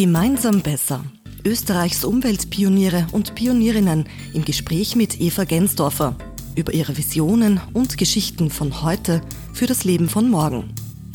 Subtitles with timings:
[0.00, 1.04] Gemeinsam besser.
[1.44, 6.16] Österreichs Umweltpioniere und Pionierinnen im Gespräch mit Eva Gensdorfer
[6.56, 9.20] über ihre Visionen und Geschichten von heute
[9.52, 10.72] für das Leben von morgen.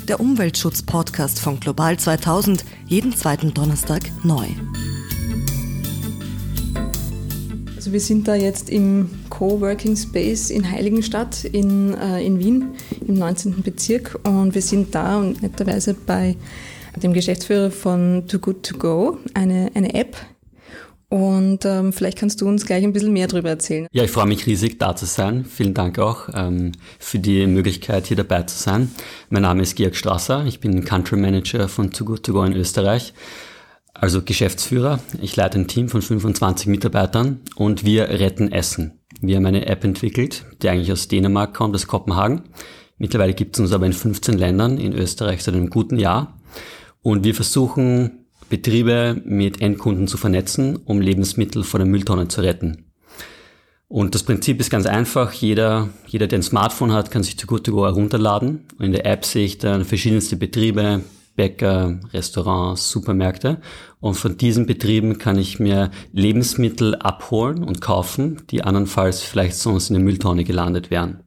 [0.07, 4.45] Der Umweltschutz-Podcast von Global 2000, jeden zweiten Donnerstag neu.
[7.75, 12.75] Also wir sind da jetzt im Coworking Space in Heiligenstadt in, äh, in Wien
[13.07, 13.63] im 19.
[13.63, 16.35] Bezirk und wir sind da und netterweise bei
[17.01, 20.15] dem Geschäftsführer von Too Good To Go, eine, eine App.
[21.07, 23.87] Und ähm, vielleicht kannst du uns gleich ein bisschen mehr darüber erzählen.
[23.91, 25.45] Ja, ich freue mich riesig, da zu sein.
[25.45, 28.91] Vielen Dank auch ähm, für die Möglichkeit, hier dabei zu sein.
[29.29, 30.45] Mein Name ist Georg Strasser.
[30.45, 33.13] Ich bin Country Manager von Too Good To Go in Österreich.
[33.93, 34.99] Also Geschäftsführer.
[35.21, 38.99] Ich leite ein Team von 25 Mitarbeitern und wir retten Essen.
[39.21, 42.41] Wir haben eine App entwickelt, die eigentlich aus Dänemark kommt, aus Kopenhagen.
[42.97, 46.37] Mittlerweile gibt es uns aber in 15 Ländern, in Österreich seit einem guten Jahr.
[47.05, 52.85] Und wir versuchen, Betriebe mit Endkunden zu vernetzen, um Lebensmittel vor der Mülltonne zu retten.
[53.87, 55.31] Und das Prinzip ist ganz einfach.
[55.31, 58.65] Jeder, jeder, der ein Smartphone hat, kann sich To Good To Go herunterladen.
[58.79, 61.03] Und in der App sehe ich dann verschiedenste Betriebe,
[61.35, 63.61] Bäcker, Restaurants, Supermärkte.
[63.99, 69.91] Und von diesen Betrieben kann ich mir Lebensmittel abholen und kaufen, die andernfalls vielleicht sonst
[69.91, 71.19] in der Mülltonne gelandet wären.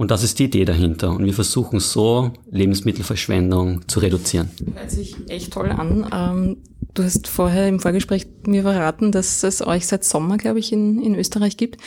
[0.00, 1.10] Und das ist die Idee dahinter.
[1.10, 4.48] Und wir versuchen so, Lebensmittelverschwendung zu reduzieren.
[4.74, 6.08] Hört sich echt toll an.
[6.10, 6.56] Ähm,
[6.94, 11.02] du hast vorher im Vorgespräch mir verraten, dass es euch seit Sommer, glaube ich, in,
[11.02, 11.82] in Österreich gibt.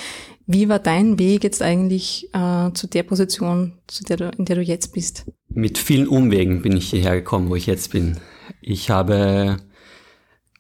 [0.46, 4.58] Wie war dein Weg jetzt eigentlich äh, zu der Position, zu der du, in der
[4.58, 5.26] du jetzt bist?
[5.50, 8.18] Mit vielen Umwegen bin ich hierher gekommen, wo ich jetzt bin.
[8.62, 9.58] Ich habe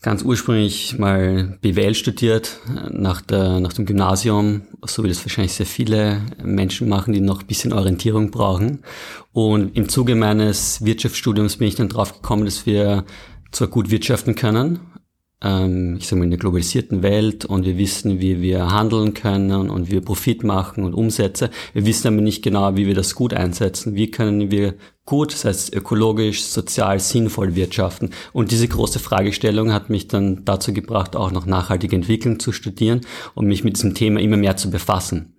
[0.03, 2.59] ganz ursprünglich mal BWL studiert
[2.91, 7.41] nach, der, nach dem Gymnasium, so wie das wahrscheinlich sehr viele Menschen machen, die noch
[7.41, 8.79] ein bisschen Orientierung brauchen.
[9.31, 13.05] Und im Zuge meines Wirtschaftsstudiums bin ich dann drauf gekommen, dass wir
[13.52, 14.80] zwar gut wirtschaften können,
[15.43, 19.70] ähm, ich sage mal in der globalisierten Welt und wir wissen, wie wir handeln können
[19.70, 21.49] und wir Profit machen und Umsätze.
[21.73, 23.95] Wir wissen aber nicht genau, wie wir das gut einsetzen.
[23.95, 28.11] Wie können wir gut, das heißt ökologisch, sozial, sinnvoll wirtschaften.
[28.31, 33.02] Und diese große Fragestellung hat mich dann dazu gebracht, auch noch nachhaltige Entwicklung zu studieren
[33.36, 35.36] und mich mit diesem Thema immer mehr zu befassen.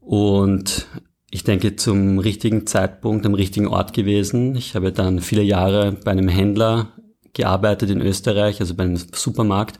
[0.00, 0.86] Und
[1.30, 4.56] ich denke, zum richtigen Zeitpunkt, am richtigen Ort gewesen.
[4.56, 6.94] Ich habe dann viele Jahre bei einem Händler
[7.38, 9.78] gearbeitet in Österreich, also bei einem Supermarkt,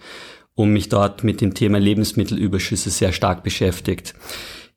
[0.55, 4.15] und mich dort mit dem Thema Lebensmittelüberschüsse sehr stark beschäftigt.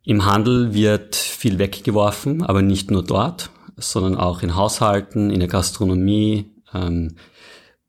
[0.04, 5.50] Im Handel wird viel weggeworfen, aber nicht nur dort, sondern auch in Haushalten, in der
[5.50, 7.16] Gastronomie, ähm,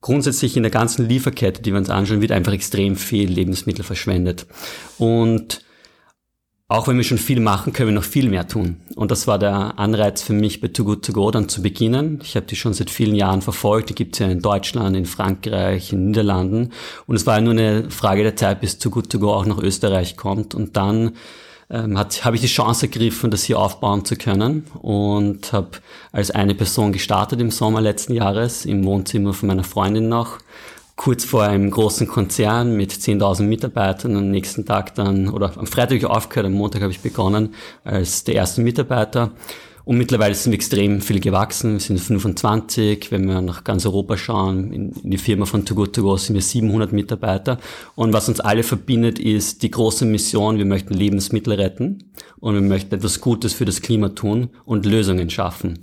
[0.00, 4.46] grundsätzlich in der ganzen Lieferkette, die wir uns anschauen, wird einfach extrem viel Lebensmittel verschwendet.
[4.98, 5.62] Und
[6.72, 8.76] auch wenn wir schon viel machen, können wir noch viel mehr tun.
[8.96, 12.20] Und das war der Anreiz für mich bei Too Good To Go dann zu beginnen.
[12.22, 13.90] Ich habe die schon seit vielen Jahren verfolgt.
[13.90, 16.70] Die gibt es ja in Deutschland, in Frankreich, in den Niederlanden.
[17.06, 19.58] Und es war nur eine Frage der Zeit, bis Too Good To Go auch nach
[19.58, 20.54] Österreich kommt.
[20.54, 21.12] Und dann
[21.68, 25.70] ähm, habe ich die Chance ergriffen, das hier aufbauen zu können und habe
[26.12, 30.38] als eine Person gestartet im Sommer letzten Jahres im Wohnzimmer von meiner Freundin noch
[30.96, 35.90] kurz vor einem großen Konzern mit 10.000 Mitarbeitern am nächsten Tag dann, oder am Freitag
[35.90, 37.54] habe ich aufgehört, am Montag habe ich begonnen
[37.84, 39.32] als der erste Mitarbeiter.
[39.84, 41.72] Und mittlerweile sind wir extrem viel gewachsen.
[41.72, 43.10] Wir sind 25.
[43.10, 46.34] Wenn wir nach ganz Europa schauen, in, die Firma von Too Good To Go sind
[46.34, 47.58] wir 700 Mitarbeiter.
[47.96, 50.58] Und was uns alle verbindet, ist die große Mission.
[50.58, 55.30] Wir möchten Lebensmittel retten und wir möchten etwas Gutes für das Klima tun und Lösungen
[55.30, 55.80] schaffen.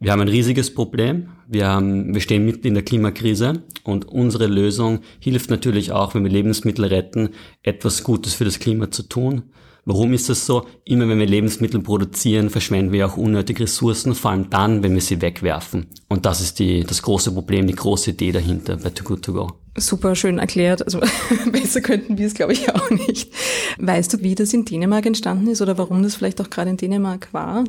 [0.00, 1.28] Wir haben ein riesiges Problem.
[1.46, 6.24] Wir, haben, wir stehen mitten in der Klimakrise und unsere Lösung hilft natürlich auch, wenn
[6.24, 7.30] wir Lebensmittel retten,
[7.62, 9.42] etwas Gutes für das Klima zu tun.
[9.86, 10.66] Warum ist das so?
[10.84, 15.02] Immer wenn wir Lebensmittel produzieren, verschwenden wir auch unnötig Ressourcen, vor allem dann, wenn wir
[15.02, 15.86] sie wegwerfen.
[16.08, 19.32] Und das ist die, das große Problem, die große Idee dahinter bei Too Good To
[19.34, 19.52] Go.
[19.76, 20.82] Super schön erklärt.
[20.84, 21.00] Also
[21.52, 23.30] besser könnten wir es, glaube ich, auch nicht.
[23.78, 26.78] Weißt du, wie das in Dänemark entstanden ist oder warum das vielleicht auch gerade in
[26.78, 27.64] Dänemark war?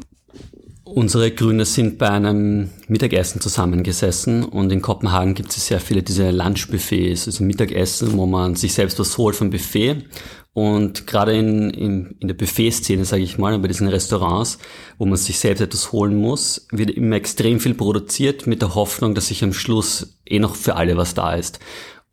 [0.86, 6.30] Unsere Gründer sind bei einem Mittagessen zusammengesessen und in Kopenhagen gibt es sehr viele diese
[6.30, 10.06] Lunchbuffets, also Mittagessen, wo man sich selbst was holt vom Buffet.
[10.54, 14.60] Und gerade in, in, in der Buffet-Szene, sage ich mal, bei diesen Restaurants,
[15.00, 19.16] wo man sich selbst etwas holen muss, wird immer extrem viel produziert mit der Hoffnung,
[19.16, 21.60] dass sich am Schluss eh noch für alle was da ist.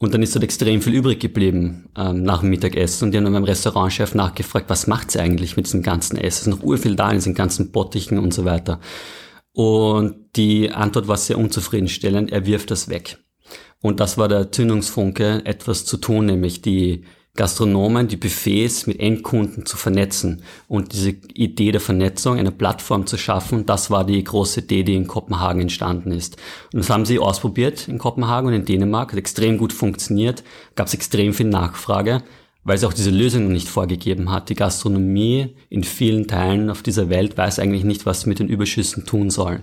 [0.03, 3.05] Und dann ist dort extrem viel übrig geblieben ähm, nach dem Mittagessen.
[3.05, 6.27] Und die haben dann beim Restaurantchef nachgefragt, was macht sie eigentlich mit diesem ganzen Essen?
[6.27, 8.81] Es ist noch urviel da in diesen ganzen Bottichen und so weiter.
[9.53, 12.33] Und die Antwort war sehr unzufriedenstellend.
[12.33, 13.19] Er wirft das weg.
[13.81, 17.05] Und das war der Zündungsfunke, etwas zu tun, nämlich die,
[17.35, 23.17] Gastronomen die Buffets mit Endkunden zu vernetzen und diese Idee der Vernetzung, eine Plattform zu
[23.17, 26.37] schaffen, das war die große Idee, die in Kopenhagen entstanden ist.
[26.75, 30.45] Und das haben sie ausprobiert in Kopenhagen und in Dänemark, hat extrem gut funktioniert,
[30.75, 32.23] gab es extrem viel Nachfrage
[32.65, 34.49] weil es auch diese Lösung nicht vorgegeben hat.
[34.49, 38.49] Die Gastronomie in vielen Teilen auf dieser Welt weiß eigentlich nicht, was sie mit den
[38.49, 39.61] Überschüssen tun soll.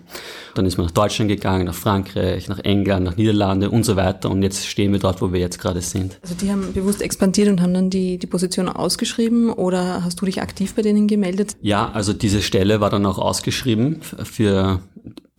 [0.56, 4.30] Dann ist man nach Deutschland gegangen, nach Frankreich, nach England, nach Niederlande und so weiter
[4.30, 6.20] und jetzt stehen wir dort, wo wir jetzt gerade sind.
[6.22, 10.26] Also die haben bewusst expandiert und haben dann die, die Position ausgeschrieben oder hast du
[10.26, 11.56] dich aktiv bei denen gemeldet?
[11.62, 14.82] Ja, also diese Stelle war dann auch ausgeschrieben für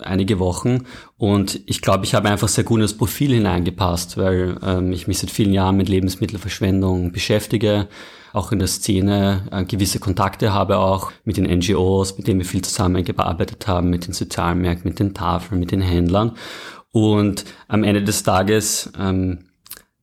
[0.00, 0.84] einige Wochen.
[1.16, 5.06] Und ich glaube, ich habe einfach sehr gut in das Profil hineingepasst, weil ähm, ich
[5.06, 7.88] mich seit vielen Jahren mit Lebensmittelverschwendung beschäftige,
[8.32, 12.46] auch in der Szene äh, gewisse Kontakte habe auch mit den NGOs, mit denen wir
[12.46, 16.32] viel zusammengearbeitet haben, mit den sozialen Märkten, mit den Tafeln, mit den Händlern.
[16.92, 19.49] Und am Ende des Tages ähm,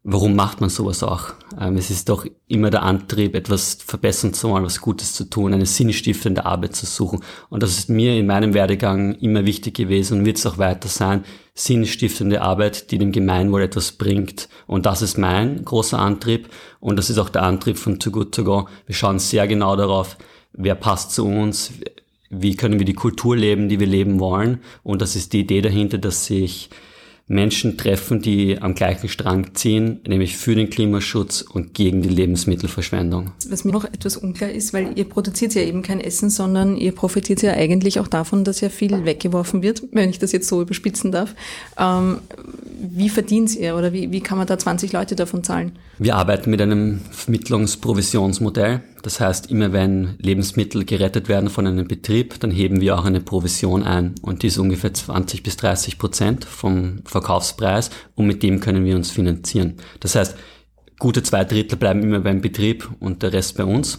[0.10, 1.34] warum macht man sowas auch?
[1.60, 5.54] Ähm, es ist doch immer der Antrieb, etwas verbessern zu wollen, was Gutes zu tun,
[5.54, 7.20] eine sinnstiftende Arbeit zu suchen.
[7.50, 10.88] Und das ist mir in meinem Werdegang immer wichtig gewesen und wird es auch weiter
[10.88, 14.48] sein, sinnstiftende Arbeit, die dem Gemeinwohl etwas bringt.
[14.66, 16.48] Und das ist mein großer Antrieb
[16.80, 18.70] und das ist auch der Antrieb von Too Good To Go.
[18.86, 20.18] Wir schauen sehr genau darauf,
[20.54, 21.74] wer passt zu uns,
[22.30, 24.62] wie können wir die Kultur leben, die wir leben wollen.
[24.84, 26.70] Und das ist die Idee dahinter, dass sich
[27.30, 33.32] Menschen treffen, die am gleichen Strang ziehen, nämlich für den Klimaschutz und gegen die Lebensmittelverschwendung.
[33.50, 36.94] Was mir noch etwas unklar ist, weil ihr produziert ja eben kein Essen, sondern ihr
[36.94, 40.62] profitiert ja eigentlich auch davon, dass ja viel weggeworfen wird, wenn ich das jetzt so
[40.62, 41.36] überspitzen darf.
[41.78, 42.20] Ähm,
[42.80, 45.74] wie verdient ihr oder wie, wie kann man da 20 Leute davon zahlen?
[46.00, 48.82] Wir arbeiten mit einem Vermittlungsprovisionsmodell.
[49.08, 53.22] Das heißt, immer wenn Lebensmittel gerettet werden von einem Betrieb, dann heben wir auch eine
[53.22, 54.16] Provision ein.
[54.22, 57.90] Und die ist ungefähr 20 bis 30 Prozent vom Verkaufspreis.
[58.16, 59.76] Und mit dem können wir uns finanzieren.
[60.02, 60.36] Das heißt,
[61.00, 63.98] gute zwei Drittel bleiben immer beim Betrieb und der Rest bei uns.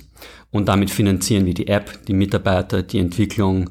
[0.50, 3.70] Und damit finanzieren wir die App, die Mitarbeiter, die Entwicklung,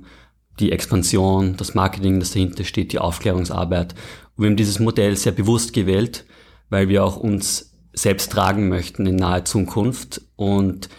[0.59, 3.93] die Expansion, das Marketing, das dahinter steht, die Aufklärungsarbeit.
[4.37, 6.25] Und wir haben dieses Modell sehr bewusst gewählt,
[6.71, 10.23] weil wir auch uns selbst tragen möchten in naher Zukunft.
[10.35, 10.89] Und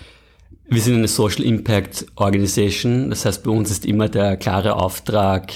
[0.71, 3.11] wir sind eine Social Impact Organisation.
[3.11, 5.53] Das heißt, bei uns ist immer der klare Auftrag,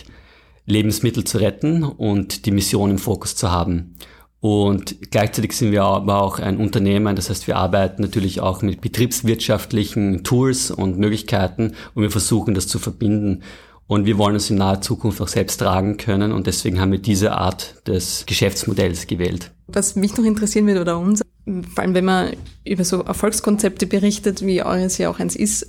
[0.64, 3.96] Lebensmittel zu retten und die Mission im Fokus zu haben.
[4.40, 8.80] Und gleichzeitig sind wir aber auch ein Unternehmen, das heißt, wir arbeiten natürlich auch mit
[8.80, 13.42] betriebswirtschaftlichen Tools und Möglichkeiten und wir versuchen das zu verbinden.
[13.86, 16.98] Und wir wollen uns in naher Zukunft auch selbst tragen können und deswegen haben wir
[16.98, 19.52] diese Art des Geschäftsmodells gewählt.
[19.68, 24.44] Was mich noch interessieren würde oder uns, vor allem wenn man über so Erfolgskonzepte berichtet,
[24.44, 25.66] wie eures ja auch eins ist,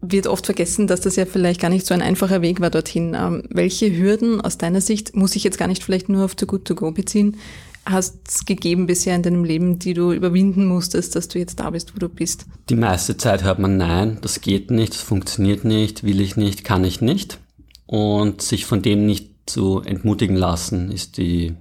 [0.00, 3.14] wird oft vergessen, dass das ja vielleicht gar nicht so ein einfacher Weg war dorthin.
[3.18, 6.46] Ähm, welche Hürden aus deiner Sicht, muss ich jetzt gar nicht vielleicht nur auf Too
[6.46, 7.36] Good To Go beziehen,
[7.84, 11.70] hast es gegeben bisher in deinem Leben, die du überwinden musstest, dass du jetzt da
[11.70, 12.46] bist, wo du bist?
[12.68, 16.64] Die meiste Zeit hört man nein, das geht nicht, das funktioniert nicht, will ich nicht,
[16.64, 17.38] kann ich nicht.
[17.86, 21.54] Und sich von dem nicht zu entmutigen lassen, ist die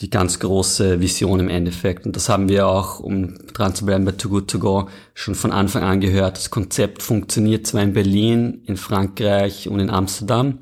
[0.00, 2.06] die ganz große Vision im Endeffekt.
[2.06, 5.34] Und das haben wir auch, um dran zu bleiben bei Too Good To Go, schon
[5.34, 6.36] von Anfang an gehört.
[6.36, 10.60] Das Konzept funktioniert zwar in Berlin, in Frankreich und in Amsterdam,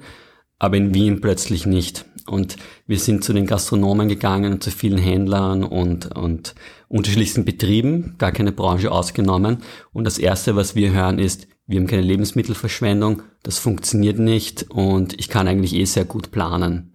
[0.58, 2.06] aber in Wien plötzlich nicht.
[2.26, 2.56] Und
[2.86, 6.54] wir sind zu den Gastronomen gegangen und zu vielen Händlern und, und
[6.88, 9.58] unterschiedlichsten Betrieben, gar keine Branche ausgenommen.
[9.92, 15.19] Und das Erste, was wir hören, ist, wir haben keine Lebensmittelverschwendung, das funktioniert nicht und
[15.19, 16.93] ich kann eigentlich eh sehr gut planen.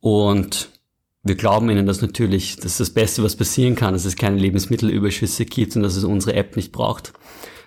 [0.00, 0.68] Und
[1.26, 4.38] wir glauben ihnen das natürlich, das ist das Beste, was passieren kann, dass es keine
[4.38, 7.12] Lebensmittelüberschüsse gibt und dass es unsere App nicht braucht.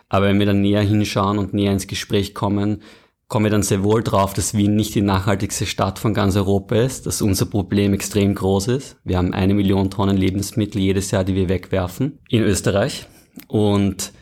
[0.07, 2.81] Aber wenn wir dann näher hinschauen und näher ins Gespräch kommen,
[3.27, 6.75] kommen wir dann sehr wohl drauf, dass Wien nicht die nachhaltigste Stadt von ganz Europa
[6.75, 8.97] ist, dass unser Problem extrem groß ist.
[9.03, 13.07] Wir haben eine Million Tonnen Lebensmittel jedes Jahr, die wir wegwerfen in Österreich.
[13.47, 14.13] Und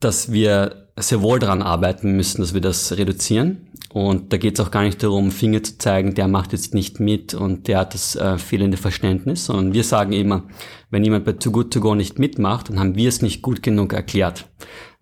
[0.00, 3.68] dass wir sehr wohl daran arbeiten müssen, dass wir das reduzieren.
[3.92, 6.98] Und da geht es auch gar nicht darum, Finger zu zeigen, der macht jetzt nicht
[6.98, 10.44] mit und der hat das äh, fehlende Verständnis, sondern wir sagen immer,
[10.90, 13.62] wenn jemand bei Too Good To Go nicht mitmacht, dann haben wir es nicht gut
[13.62, 14.48] genug erklärt.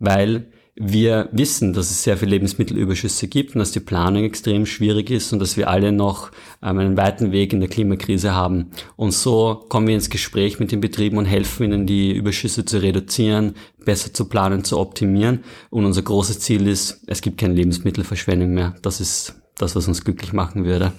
[0.00, 0.50] Weil
[0.82, 5.30] wir wissen, dass es sehr viele Lebensmittelüberschüsse gibt und dass die Planung extrem schwierig ist
[5.30, 6.30] und dass wir alle noch
[6.62, 8.70] ähm, einen weiten Weg in der Klimakrise haben.
[8.96, 12.78] Und so kommen wir ins Gespräch mit den Betrieben und helfen ihnen, die Überschüsse zu
[12.80, 15.44] reduzieren, besser zu planen, zu optimieren.
[15.68, 18.74] Und unser großes Ziel ist, es gibt keine Lebensmittelverschwendung mehr.
[18.80, 20.92] Das ist das, was uns glücklich machen würde.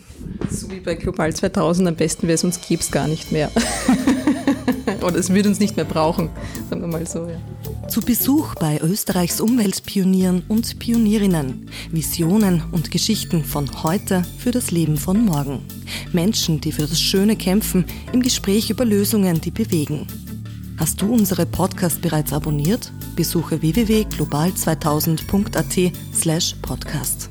[0.52, 3.50] So wie bei Global 2000, am besten wäre es uns gäbe es gar nicht mehr.
[5.02, 6.30] Oder es würde uns nicht mehr brauchen,
[6.70, 7.28] sagen wir mal so.
[7.28, 7.40] Ja.
[7.92, 11.68] Zu Besuch bei Österreichs Umweltpionieren und Pionierinnen.
[11.92, 15.60] Visionen und Geschichten von heute für das Leben von morgen.
[16.14, 17.84] Menschen, die für das Schöne kämpfen,
[18.14, 20.08] im Gespräch über Lösungen, die bewegen.
[20.78, 22.94] Hast du unsere Podcast bereits abonniert?
[23.18, 27.31] Besuche www.global2000.at slash podcast.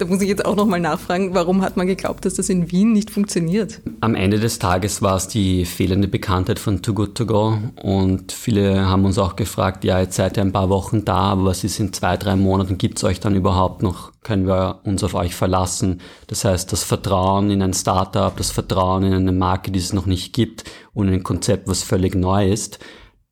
[0.00, 2.94] Da muss ich jetzt auch nochmal nachfragen, warum hat man geglaubt, dass das in Wien
[2.94, 3.82] nicht funktioniert?
[4.00, 8.32] Am Ende des Tages war es die fehlende Bekanntheit von Too Good To Go und
[8.32, 11.64] viele haben uns auch gefragt, ja, jetzt seid ihr ein paar Wochen da, aber was
[11.64, 14.12] ist in zwei, drei Monaten, gibt es euch dann überhaupt noch?
[14.22, 16.00] Können wir uns auf euch verlassen?
[16.28, 20.06] Das heißt, das Vertrauen in ein Startup, das Vertrauen in eine Marke, die es noch
[20.06, 20.64] nicht gibt
[20.94, 22.78] und in ein Konzept, was völlig neu ist,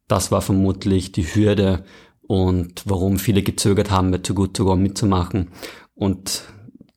[0.07, 1.85] das war vermutlich die Hürde
[2.27, 5.49] und warum viele gezögert haben, bei Too Good To Go mitzumachen.
[5.95, 6.43] Und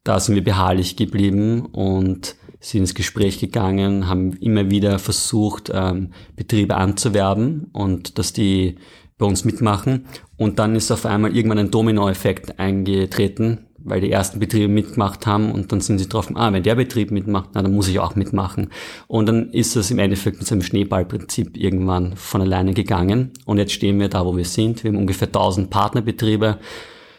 [0.04, 6.12] da sind wir beharrlich geblieben und sind ins Gespräch gegangen, haben immer wieder versucht, ähm,
[6.36, 8.76] Betriebe anzuwerben und dass die
[9.18, 10.06] bei uns mitmachen.
[10.38, 15.52] Und dann ist auf einmal irgendwann ein Dominoeffekt eingetreten, weil die ersten Betriebe mitgemacht haben
[15.52, 18.16] und dann sind sie drauf, ah, wenn der Betrieb mitmacht, na, dann muss ich auch
[18.16, 18.70] mitmachen.
[19.08, 23.32] Und dann ist es im Endeffekt mit so einem Schneeballprinzip irgendwann von alleine gegangen.
[23.46, 24.84] Und jetzt stehen wir da, wo wir sind.
[24.84, 26.60] Wir haben ungefähr 1000 Partnerbetriebe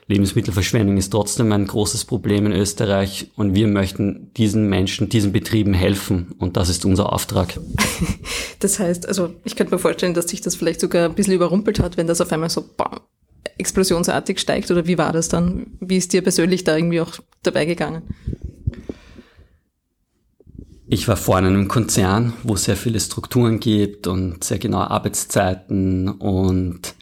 [0.09, 5.75] Lebensmittelverschwendung ist trotzdem ein großes Problem in Österreich und wir möchten diesen Menschen, diesen Betrieben
[5.75, 7.59] helfen und das ist unser Auftrag.
[8.59, 11.80] Das heißt, also ich könnte mir vorstellen, dass sich das vielleicht sogar ein bisschen überrumpelt
[11.80, 13.00] hat, wenn das auf einmal so bam,
[13.59, 15.66] explosionsartig steigt oder wie war das dann?
[15.80, 18.02] Wie ist dir persönlich da irgendwie auch dabei gegangen?
[20.87, 24.90] Ich war vorhin in einem Konzern, wo es sehr viele Strukturen gibt und sehr genaue
[24.90, 26.94] Arbeitszeiten und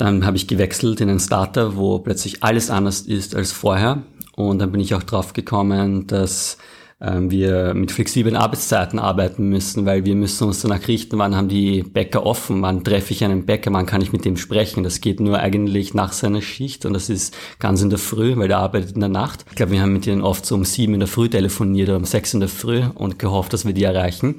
[0.00, 4.02] dann habe ich gewechselt in einen Starter, wo plötzlich alles anders ist als vorher.
[4.34, 6.56] Und dann bin ich auch drauf gekommen, dass
[7.02, 11.48] ähm, wir mit flexiblen Arbeitszeiten arbeiten müssen, weil wir müssen uns danach richten, wann haben
[11.48, 14.84] die Bäcker offen, wann treffe ich einen Bäcker, wann kann ich mit dem sprechen.
[14.84, 18.48] Das geht nur eigentlich nach seiner Schicht und das ist ganz in der Früh, weil
[18.48, 19.44] der arbeitet in der Nacht.
[19.50, 21.98] Ich glaube, wir haben mit denen oft so um sieben in der Früh telefoniert oder
[21.98, 24.36] um sechs in der Früh und gehofft, dass wir die erreichen.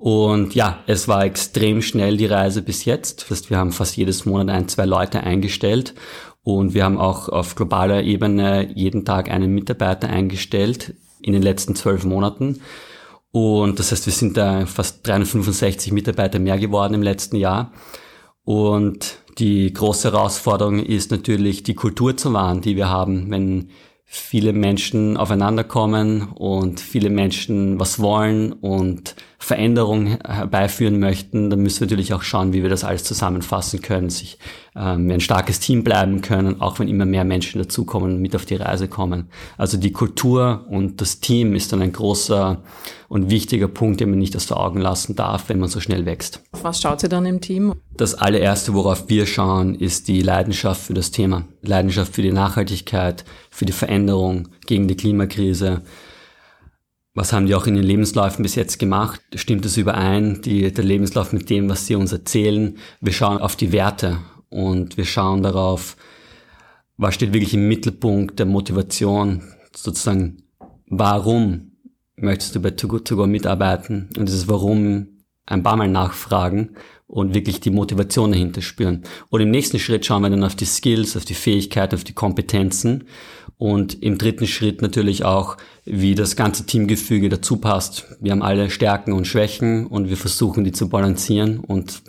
[0.00, 3.20] Und ja, es war extrem schnell die Reise bis jetzt.
[3.20, 5.94] Das heißt, wir haben fast jedes Monat ein, zwei Leute eingestellt
[6.42, 11.76] und wir haben auch auf globaler Ebene jeden Tag einen Mitarbeiter eingestellt in den letzten
[11.76, 12.62] zwölf Monaten.
[13.30, 17.70] Und das heißt, wir sind da fast 365 Mitarbeiter mehr geworden im letzten Jahr.
[18.42, 23.30] Und die große Herausforderung ist natürlich, die Kultur zu wahren, die wir haben.
[23.30, 23.68] Wenn
[24.12, 31.78] viele Menschen aufeinander kommen und viele Menschen was wollen und Veränderung herbeiführen möchten, dann müssen
[31.78, 34.38] wir natürlich auch schauen, wie wir das alles zusammenfassen können, sich
[34.74, 38.46] ähm, ein starkes Team bleiben können, auch wenn immer mehr Menschen dazukommen und mit auf
[38.46, 39.28] die Reise kommen.
[39.56, 42.64] Also die Kultur und das Team ist dann ein großer
[43.08, 46.04] und wichtiger Punkt, den man nicht aus den Augen lassen darf, wenn man so schnell
[46.04, 46.42] wächst.
[46.62, 47.74] Was schaut ihr dann im Team?
[47.96, 51.44] Das allererste, worauf wir schauen, ist die Leidenschaft für das Thema.
[51.62, 55.82] Leidenschaft für die Nachhaltigkeit, für die Veränderung, gegen die Klimakrise,
[57.12, 59.20] was haben die auch in den Lebensläufen bis jetzt gemacht?
[59.34, 62.78] Stimmt es überein, die, der Lebenslauf mit dem, was sie uns erzählen?
[63.00, 65.96] Wir schauen auf die Werte und wir schauen darauf,
[66.96, 69.42] was steht wirklich im Mittelpunkt der Motivation,
[69.74, 70.44] sozusagen,
[70.86, 71.72] warum
[72.16, 74.08] möchtest du bei Too Good To Go mitarbeiten?
[74.16, 75.08] Und dieses Warum
[75.50, 76.70] ein paar Mal nachfragen
[77.06, 79.02] und wirklich die Motivation dahinter spüren.
[79.28, 82.12] Und im nächsten Schritt schauen wir dann auf die Skills, auf die Fähigkeiten, auf die
[82.12, 83.04] Kompetenzen
[83.58, 88.06] und im dritten Schritt natürlich auch, wie das ganze Teamgefüge dazu passt.
[88.20, 92.02] Wir haben alle Stärken und Schwächen und wir versuchen die zu balancieren und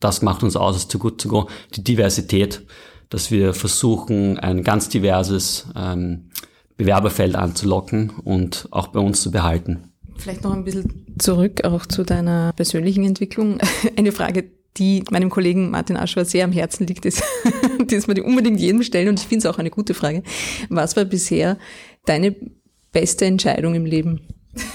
[0.00, 2.62] das macht uns aus als Too Good To Go, die Diversität,
[3.08, 6.30] dass wir versuchen, ein ganz diverses ähm,
[6.76, 9.89] Bewerberfeld anzulocken und auch bei uns zu behalten.
[10.16, 13.58] Vielleicht noch ein bisschen zurück auch zu deiner persönlichen Entwicklung.
[13.96, 17.22] Eine Frage, die meinem Kollegen Martin Aschwer sehr am Herzen liegt, ist,
[17.90, 20.22] die ist mir die unbedingt jedem stellen und ich finde es auch eine gute Frage.
[20.68, 21.58] Was war bisher
[22.06, 22.36] deine
[22.92, 24.20] beste Entscheidung im Leben?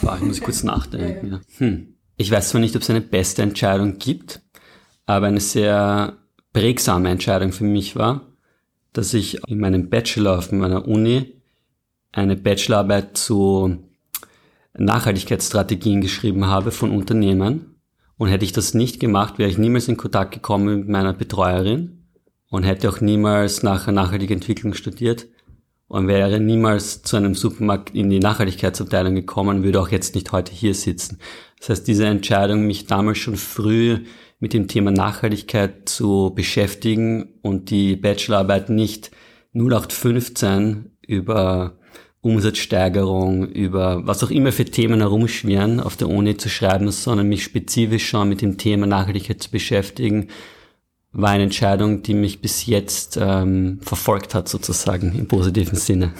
[0.02, 1.32] Boah, ich muss kurz nachdenken.
[1.32, 1.42] Ja.
[1.58, 1.96] Hm.
[2.18, 4.42] Ich weiß zwar nicht, ob es eine beste Entscheidung gibt,
[5.06, 6.18] aber eine sehr
[6.54, 8.22] prägsame Entscheidung für mich war,
[8.94, 11.34] dass ich in meinem Bachelor auf meiner Uni
[12.14, 13.84] eine Bachelorarbeit zu
[14.78, 17.76] Nachhaltigkeitsstrategien geschrieben habe von Unternehmen.
[18.18, 22.06] Und hätte ich das nicht gemacht, wäre ich niemals in Kontakt gekommen mit meiner Betreuerin
[22.50, 25.28] und hätte auch niemals nachher nachhaltige Entwicklung studiert
[25.88, 30.54] und wäre niemals zu einem Supermarkt in die Nachhaltigkeitsabteilung gekommen, würde auch jetzt nicht heute
[30.54, 31.20] hier sitzen.
[31.60, 34.00] Das heißt, diese Entscheidung, mich damals schon früh
[34.40, 39.12] mit dem Thema Nachhaltigkeit zu beschäftigen und die Bachelorarbeit nicht
[39.54, 41.78] 0815 über
[42.26, 47.44] Umsatzsteigerung, über was auch immer für Themen herumschwirren auf der Uni zu schreiben, sondern mich
[47.44, 50.30] spezifisch schon mit dem Thema Nachhaltigkeit zu beschäftigen,
[51.12, 56.14] war eine Entscheidung, die mich bis jetzt ähm, verfolgt hat, sozusagen im positiven Sinne.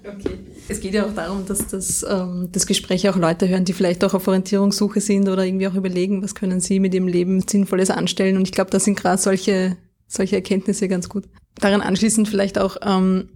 [0.00, 0.38] Okay.
[0.68, 4.02] Es geht ja auch darum, dass das, ähm, das Gespräch auch Leute hören, die vielleicht
[4.04, 7.90] auch auf Orientierungssuche sind oder irgendwie auch überlegen, was können sie mit ihrem Leben Sinnvolles
[7.90, 8.36] anstellen.
[8.36, 9.76] Und ich glaube, da sind gerade solche,
[10.08, 11.24] solche Erkenntnisse ganz gut.
[11.56, 13.28] Daran anschließend vielleicht auch, ähm,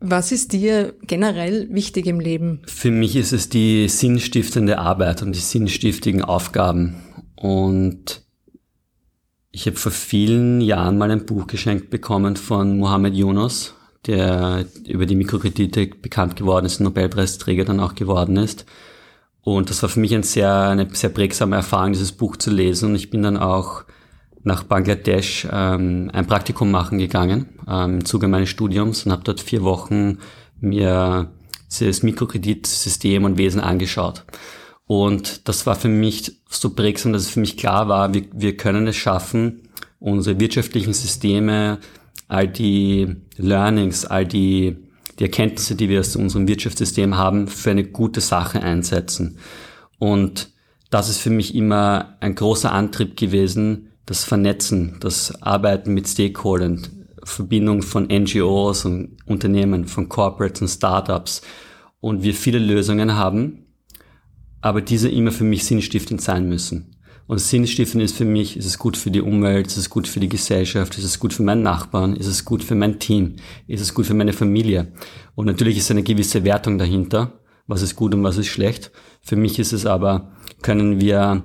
[0.00, 2.62] was ist dir generell wichtig im Leben?
[2.66, 6.96] Für mich ist es die sinnstiftende Arbeit und die sinnstiftigen Aufgaben.
[7.36, 8.22] Und
[9.50, 13.74] ich habe vor vielen Jahren mal ein Buch geschenkt bekommen von Mohammed Yunus,
[14.06, 18.66] der über die Mikrokredite bekannt geworden ist, Nobelpreisträger dann auch geworden ist.
[19.40, 22.90] Und das war für mich ein sehr, eine sehr prägsame Erfahrung, dieses Buch zu lesen.
[22.90, 23.84] Und ich bin dann auch
[24.48, 29.40] nach Bangladesch ähm, ein Praktikum machen gegangen ähm, im Zuge meines Studiums und habe dort
[29.40, 30.18] vier Wochen
[30.60, 31.30] mir
[31.78, 34.24] das Mikrokreditsystem und Wesen angeschaut.
[34.86, 38.56] Und das war für mich so prägsam, dass es für mich klar war, wir, wir
[38.56, 39.68] können es schaffen,
[40.00, 41.78] unsere wirtschaftlichen Systeme,
[42.26, 44.76] all die Learnings, all die,
[45.18, 49.38] die Erkenntnisse, die wir aus unserem Wirtschaftssystem haben, für eine gute Sache einsetzen.
[49.98, 50.50] Und
[50.90, 56.80] das ist für mich immer ein großer Antrieb gewesen, das Vernetzen, das Arbeiten mit Stakeholdern,
[57.24, 61.42] Verbindung von NGOs und Unternehmen, von Corporates und Startups
[62.00, 63.66] und wir viele Lösungen haben,
[64.62, 66.96] aber diese immer für mich sinnstiftend sein müssen.
[67.26, 70.20] Und sinnstiftend ist für mich, ist es gut für die Umwelt, ist es gut für
[70.20, 73.36] die Gesellschaft, ist es gut für meinen Nachbarn, ist es gut für mein Team,
[73.66, 74.92] ist es gut für meine Familie.
[75.34, 78.90] Und natürlich ist eine gewisse Wertung dahinter, was ist gut und was ist schlecht.
[79.20, 81.42] Für mich ist es aber, können wir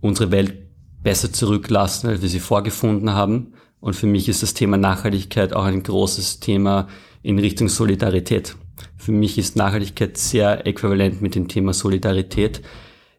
[0.00, 0.65] unsere Welt
[1.06, 3.52] besser zurücklassen, als wir sie vorgefunden haben.
[3.78, 6.88] Und für mich ist das Thema Nachhaltigkeit auch ein großes Thema
[7.22, 8.56] in Richtung Solidarität.
[8.96, 12.60] Für mich ist Nachhaltigkeit sehr äquivalent mit dem Thema Solidarität.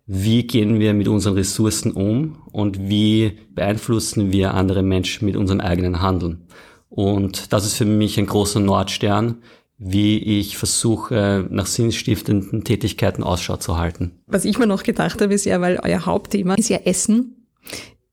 [0.05, 5.61] Wie gehen wir mit unseren Ressourcen um und wie beeinflussen wir andere Menschen mit unserem
[5.61, 6.45] eigenen Handeln?
[6.89, 9.37] Und das ist für mich ein großer Nordstern,
[9.77, 14.11] wie ich versuche, nach sinnstiftenden Tätigkeiten Ausschau zu halten.
[14.27, 17.36] Was ich mir noch gedacht habe, ist ja, weil euer Hauptthema ist ja Essen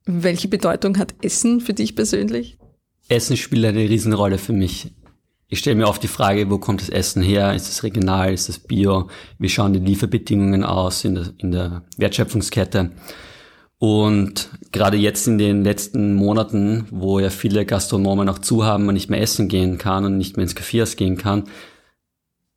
[0.06, 2.58] welche Bedeutung hat Essen für dich persönlich?
[3.08, 4.92] Essen spielt eine Riesenrolle für mich.
[5.48, 7.54] Ich stelle mir oft die Frage, wo kommt das Essen her?
[7.54, 8.32] Ist es regional?
[8.32, 9.08] Ist es bio?
[9.38, 12.90] Wie schauen die Lieferbedingungen aus in der, in der Wertschöpfungskette?
[13.78, 18.94] Und gerade jetzt in den letzten Monaten, wo ja viele Gastronomen auch zu haben, man
[18.94, 21.44] nicht mehr essen gehen kann und nicht mehr ins Cafés gehen kann,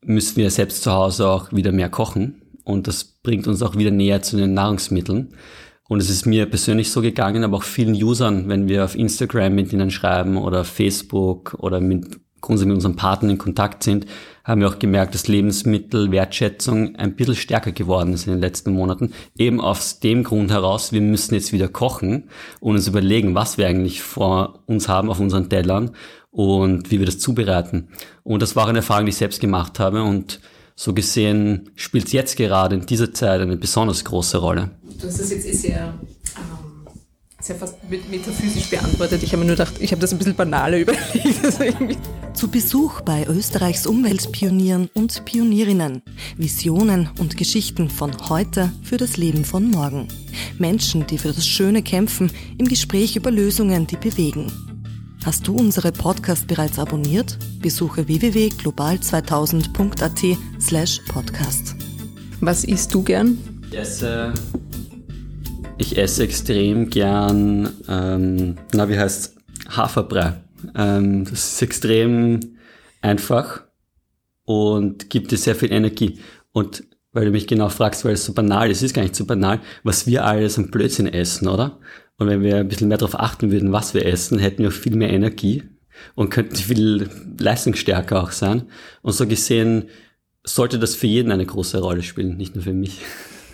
[0.03, 2.41] müssen wir selbst zu Hause auch wieder mehr kochen.
[2.63, 5.33] Und das bringt uns auch wieder näher zu den Nahrungsmitteln.
[5.87, 9.55] Und es ist mir persönlich so gegangen, aber auch vielen Usern, wenn wir auf Instagram
[9.55, 14.05] mit ihnen schreiben oder Facebook oder mit, grundsätzlich mit unseren Partnern in Kontakt sind,
[14.43, 19.13] haben wir auch gemerkt, dass Lebensmittelwertschätzung ein bisschen stärker geworden ist in den letzten Monaten.
[19.37, 23.67] Eben aus dem Grund heraus, wir müssen jetzt wieder kochen und uns überlegen, was wir
[23.67, 25.91] eigentlich vor uns haben auf unseren Tellern
[26.31, 27.89] und wie wir das zubereiten.
[28.23, 30.39] Und das war eine Erfahrung, die ich selbst gemacht habe und
[30.79, 34.69] so gesehen spielt es jetzt gerade in dieser Zeit eine besonders große Rolle.
[35.01, 35.95] Du hast das jetzt eh sehr,
[36.37, 36.87] ähm,
[37.41, 39.23] sehr fast metaphysisch beantwortet.
[39.23, 41.99] Ich habe mir nur gedacht, ich habe das ein bisschen banaler überlegt.
[42.35, 46.03] Zu Besuch bei Österreichs Umweltpionieren und Pionierinnen.
[46.37, 50.07] Visionen und Geschichten von heute für das Leben von morgen.
[50.59, 54.51] Menschen, die für das Schöne kämpfen, im Gespräch über Lösungen, die bewegen.
[55.27, 57.37] Hast du unsere Podcast bereits abonniert?
[57.61, 61.75] Besuche www.global2000.at slash podcast.
[62.39, 63.37] Was isst du gern?
[63.69, 64.33] Ich esse,
[65.77, 69.35] ich esse extrem gern, ähm, na wie heißt
[69.67, 70.35] Haferbrei.
[70.75, 72.55] Ähm, das ist extrem
[73.01, 73.63] einfach
[74.45, 76.21] und gibt dir sehr viel Energie.
[76.53, 79.25] Und weil du mich genau fragst, weil es so banal ist, ist gar nicht so
[79.25, 81.79] banal, was wir alles am Blödsinn essen, oder?
[82.17, 84.95] Und wenn wir ein bisschen mehr darauf achten würden, was wir essen, hätten wir viel
[84.95, 85.63] mehr Energie
[86.15, 88.63] und könnten viel leistungsstärker auch sein.
[89.01, 89.89] Und so gesehen
[90.43, 93.01] sollte das für jeden eine große Rolle spielen, nicht nur für mich.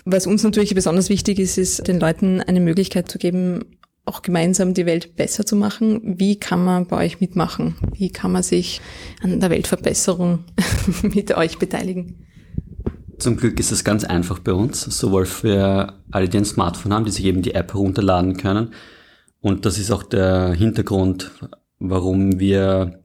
[0.06, 3.66] Was uns natürlich besonders wichtig ist, ist den Leuten eine Möglichkeit zu geben,
[4.06, 6.18] auch gemeinsam die Welt besser zu machen.
[6.20, 7.76] Wie kann man bei euch mitmachen?
[7.94, 8.82] Wie kann man sich
[9.22, 10.44] an der Weltverbesserung
[11.04, 12.26] mit euch beteiligen?
[13.24, 17.06] Zum Glück ist es ganz einfach bei uns, sowohl für alle, die ein Smartphone haben,
[17.06, 18.72] die sich eben die App herunterladen können.
[19.40, 21.32] Und das ist auch der Hintergrund,
[21.80, 23.00] warum wir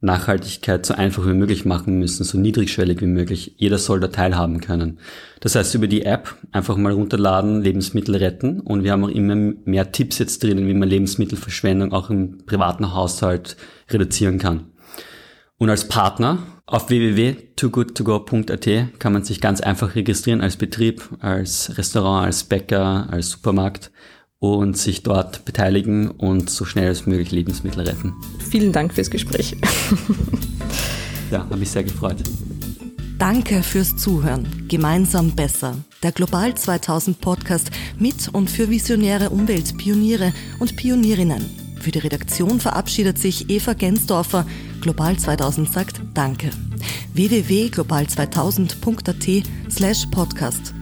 [0.00, 3.56] Nachhaltigkeit so einfach wie möglich machen müssen, so niedrigschwellig wie möglich.
[3.56, 5.00] Jeder soll da teilhaben können.
[5.40, 9.34] Das heißt, über die App einfach mal runterladen, Lebensmittel retten und wir haben auch immer
[9.34, 13.56] mehr Tipps jetzt drinnen, wie man Lebensmittelverschwendung auch im privaten Haushalt
[13.90, 14.68] reduzieren kann.
[15.58, 22.26] Und als Partner auf www.toogoodtogo.at kann man sich ganz einfach registrieren als Betrieb, als Restaurant,
[22.26, 23.92] als Bäcker, als Supermarkt
[24.40, 28.14] und sich dort beteiligen und so schnell als möglich Lebensmittel retten.
[28.50, 29.56] Vielen Dank fürs Gespräch.
[31.30, 32.16] ja, habe mich sehr gefreut.
[33.18, 34.66] Danke fürs Zuhören.
[34.68, 35.76] Gemeinsam besser.
[36.02, 41.44] Der Global 2000 Podcast mit und für visionäre Umweltpioniere und Pionierinnen.
[41.80, 44.46] Für die Redaktion verabschiedet sich Eva Gensdorfer.
[44.84, 46.50] Global 2000 sagt Danke.
[47.14, 50.74] www.global2000.at slash podcast.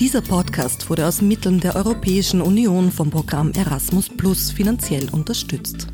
[0.00, 5.91] Dieser Podcast wurde aus Mitteln der Europäischen Union vom Programm Erasmus Plus finanziell unterstützt.